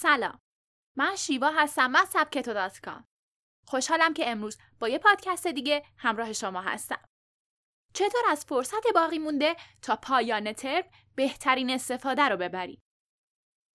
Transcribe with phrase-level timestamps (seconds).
[0.00, 0.40] سلام.
[0.96, 3.04] من شیوا هستم از سبکتو دات کام.
[3.66, 7.08] خوشحالم که امروز با یه پادکست دیگه همراه شما هستم.
[7.94, 10.84] چطور از فرصت باقی مونده تا پایان ترم
[11.14, 12.82] بهترین استفاده رو ببریم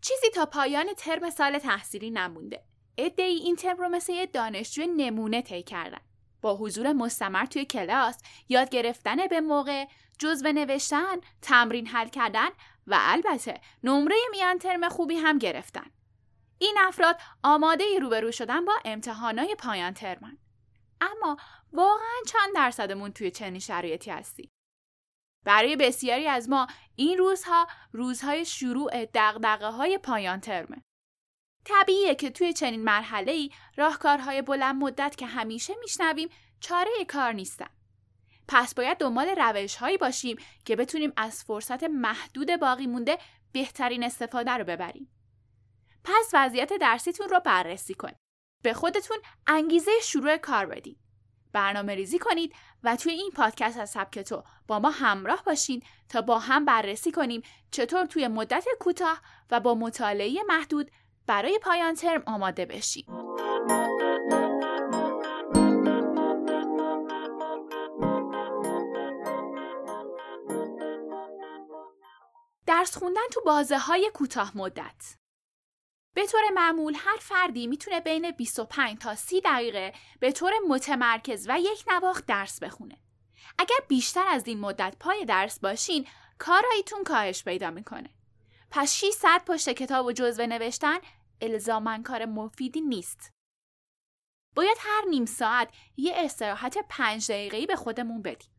[0.00, 2.64] چیزی تا پایان ترم سال تحصیلی نمونده.
[2.98, 6.00] ای این ترم رو مثل یه دانشجوی نمونه طی کردن.
[6.42, 9.86] با حضور مستمر توی کلاس یاد گرفتن به موقع
[10.18, 12.48] جزوه نوشتن تمرین حل کردن
[12.86, 15.90] و البته نمره میان ترم خوبی هم گرفتن.
[16.60, 20.38] این افراد آماده روبرو شدن با امتحانای پایان ترمن
[21.00, 21.36] اما
[21.72, 24.50] واقعا چند درصدمون توی چنین شرایطی هستیم
[25.44, 30.82] برای بسیاری از ما این روزها روزهای شروع دقدقه های پایان ترمه.
[31.64, 36.28] طبیعیه که توی چنین مرحله ای راهکارهای بلند مدت که همیشه میشنویم
[36.60, 37.70] چاره کار نیستن.
[38.48, 43.18] پس باید دنبال روش هایی باشیم که بتونیم از فرصت محدود باقی مونده
[43.52, 45.19] بهترین استفاده رو ببریم.
[46.04, 48.16] پس وضعیت درسیتون رو بررسی کنید.
[48.62, 50.98] به خودتون انگیزه شروع کار بدید.
[51.52, 56.20] برنامه ریزی کنید و توی این پادکست از سبک تو با ما همراه باشین تا
[56.20, 60.90] با هم بررسی کنیم چطور توی مدت کوتاه و با مطالعه محدود
[61.26, 63.06] برای پایان ترم آماده بشیم.
[72.66, 75.19] درس خوندن تو بازه های کوتاه مدت
[76.14, 81.60] به طور معمول هر فردی می‌تونه بین 25 تا 30 دقیقه به طور متمرکز و
[81.60, 82.96] یک نواخت درس بخونه.
[83.58, 86.06] اگر بیشتر از این مدت پای درس باشین،
[86.38, 88.10] کاراییتون کاهش پیدا می‌کنه.
[88.70, 90.98] پس 6 ساعت پشت کتاب و جزوه نوشتن
[91.40, 93.32] الزامن کار مفیدی نیست.
[94.54, 98.49] باید هر نیم ساعت یه استراحت 5 دقیقه‌ای به خودمون بدیم.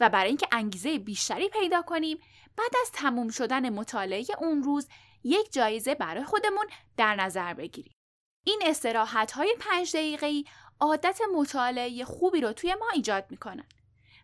[0.00, 2.18] و برای اینکه انگیزه بیشتری پیدا کنیم
[2.56, 4.88] بعد از تموم شدن مطالعه اون روز
[5.24, 7.92] یک جایزه برای خودمون در نظر بگیریم.
[8.44, 10.44] این استراحت های پنج دقیقه
[10.80, 13.66] عادت مطالعه خوبی رو توی ما ایجاد می‌کنن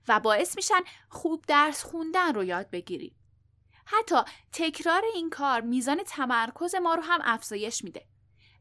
[0.08, 3.16] و باعث میشن خوب درس خوندن رو یاد بگیریم.
[3.86, 4.16] حتی
[4.52, 8.06] تکرار این کار میزان تمرکز ما رو هم افزایش میده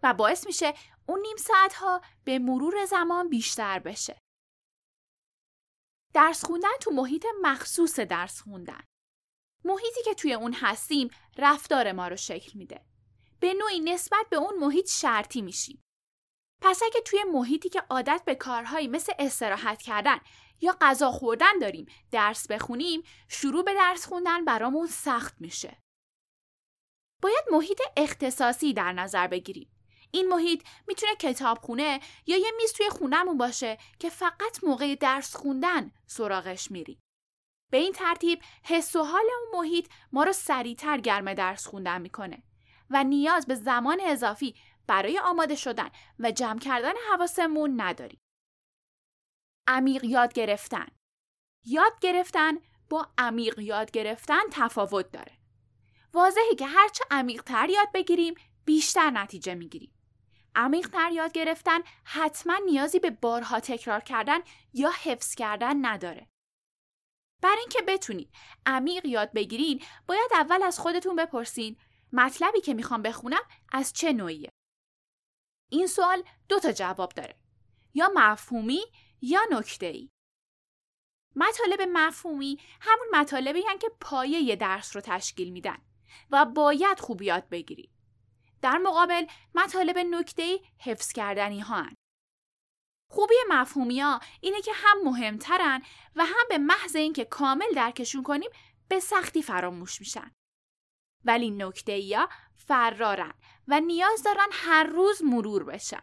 [0.03, 0.73] و باعث میشه
[1.05, 4.21] اون نیم ساعت ها به مرور زمان بیشتر بشه.
[6.19, 8.83] درس خوندن تو محیط مخصوص درس خوندن.
[9.65, 12.85] محیطی که توی اون هستیم رفتار ما رو شکل میده.
[13.39, 15.83] به نوعی نسبت به اون محیط شرطی میشیم.
[16.61, 20.17] پس اگه توی محیطی که عادت به کارهایی مثل استراحت کردن
[20.61, 25.77] یا غذا خوردن داریم درس بخونیم شروع به درس خوندن برامون سخت میشه.
[27.21, 29.78] باید محیط اختصاصی در نظر بگیریم.
[30.11, 35.91] این محیط می‌تونه کتابخونه یا یه میز توی خونهمون باشه که فقط موقع درس خوندن
[36.07, 36.99] سراغش میریم.
[37.71, 42.43] به این ترتیب حس و حال اون محیط ما رو سریعتر گرم درس خوندن می‌کنه
[42.89, 44.55] و نیاز به زمان اضافی
[44.87, 45.89] برای آماده شدن
[46.19, 48.19] و جمع کردن حواسمون نداریم.
[49.67, 50.87] عمیق یاد گرفتن
[51.65, 52.57] یاد گرفتن
[52.89, 55.37] با عمیق یاد گرفتن تفاوت داره.
[56.13, 59.98] واضحه که هرچه عمیق تر یاد بگیریم بیشتر نتیجه می‌گیریم.
[60.55, 64.39] عمیق تر یاد گرفتن حتما نیازی به بارها تکرار کردن
[64.73, 66.27] یا حفظ کردن نداره.
[67.41, 68.29] برای اینکه بتونید
[68.65, 71.77] عمیق یاد بگیرین باید اول از خودتون بپرسین
[72.13, 74.49] مطلبی که می‌خوام بخونم از چه نوعیه؟
[75.71, 77.39] این سوال دو تا جواب داره.
[77.93, 78.81] یا مفهومی
[79.21, 80.09] یا نکته ای
[81.35, 85.77] مطالب مفهومی همون مطالبی هن که پایه درس رو تشکیل میدن
[86.31, 87.98] و باید خوب یاد بگیرید.
[88.61, 89.25] در مقابل
[89.55, 91.95] مطالب نکته ای حفظ کردنی ها هن.
[93.11, 95.81] خوبی مفهومی ها اینه که هم مهمترن
[96.15, 98.49] و هم به محض اینکه کامل درکشون کنیم
[98.87, 100.31] به سختی فراموش میشن.
[101.25, 103.33] ولی نکته یا فرارن
[103.67, 106.01] و نیاز دارن هر روز مرور بشن.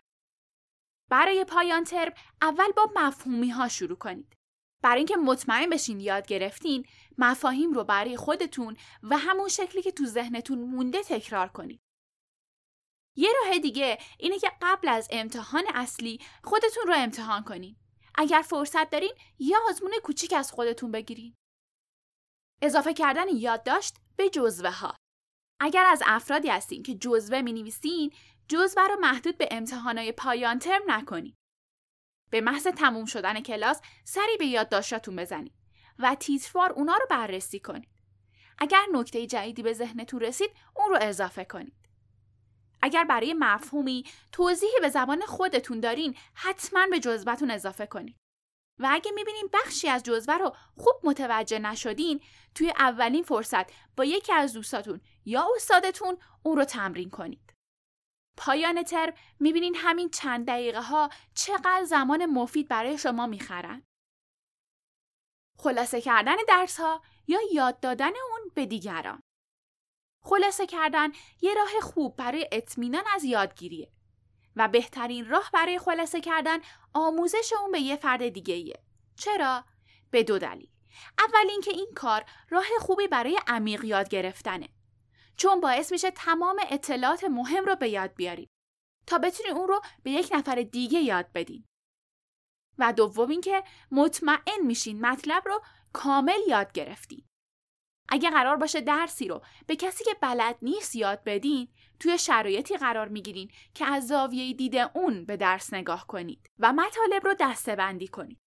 [1.10, 2.12] برای پایان ترم
[2.42, 4.36] اول با مفهومی ها شروع کنید.
[4.82, 6.86] برای اینکه مطمئن بشین یاد گرفتین
[7.18, 11.85] مفاهیم رو برای خودتون و همون شکلی که تو ذهنتون مونده تکرار کنید.
[13.16, 17.76] یه راه دیگه اینه که قبل از امتحان اصلی خودتون رو امتحان کنین.
[18.14, 21.34] اگر فرصت دارین یا آزمون کوچیک از خودتون بگیرین.
[22.62, 24.96] اضافه کردن یادداشت به جزوه ها.
[25.60, 28.12] اگر از افرادی هستین که جزوه می نویسین،
[28.48, 31.34] جزوه رو محدود به امتحانای پایان ترم نکنین.
[32.30, 35.52] به محض تموم شدن کلاس سری به یادداشتاتون بزنید
[35.98, 37.88] و تیتروار اونا رو بررسی کنید.
[38.58, 41.85] اگر نکته جدیدی به ذهنتون رسید، اون رو اضافه کنید.
[42.86, 48.16] اگر برای مفهومی توضیحی به زبان خودتون دارین حتما به جزوهتون اضافه کنید.
[48.80, 52.20] و اگه می‌بینین بخشی از جزوه رو خوب متوجه نشدین
[52.54, 57.54] توی اولین فرصت با یکی از دوستاتون یا استادتون اون رو تمرین کنید.
[58.38, 63.82] پایان ترم می‌بینین همین چند دقیقه ها چقدر زمان مفید برای شما می‌خرن.
[65.58, 69.20] خلاصه کردن درس ها یا یاد دادن اون به دیگران.
[70.26, 73.90] خلاصه کردن یه راه خوب برای اطمینان از یادگیریه
[74.56, 76.58] و بهترین راه برای خلاصه کردن
[76.94, 78.82] آموزش اون به یه فرد دیگه ایه.
[79.16, 79.64] چرا؟
[80.10, 80.68] به دو دلیل.
[81.18, 84.68] اول اینکه این کار راه خوبی برای عمیق یاد گرفتنه.
[85.36, 88.50] چون باعث میشه تمام اطلاعات مهم رو به یاد بیارید
[89.06, 91.64] تا بتونی اون رو به یک نفر دیگه یاد بدین.
[92.78, 95.62] و دوم اینکه مطمئن میشین مطلب رو
[95.92, 97.26] کامل یاد گرفتین.
[98.08, 101.68] اگه قرار باشه درسی رو به کسی که بلد نیست یاد بدین
[102.00, 107.24] توی شرایطی قرار می‌گیرین که از زاویه دید اون به درس نگاه کنید و مطالب
[107.24, 108.38] رو دسته بندی کنید.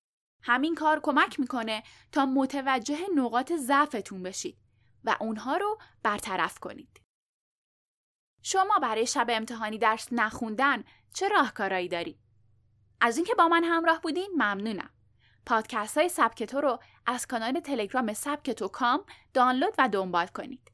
[0.44, 4.58] همین کار کمک می‌کنه تا متوجه نقاط ضعفتون بشید
[5.04, 7.02] و اونها رو برطرف کنید.
[8.42, 10.84] شما برای شب امتحانی درس نخوندن
[11.14, 12.20] چه راهکارایی دارید؟
[13.02, 14.90] از اینکه با من همراه بودین ممنونم.
[15.50, 19.00] پادکست های سبکتو رو از کانال تلگرام سبکتو کام
[19.34, 20.72] دانلود و دنبال کنید.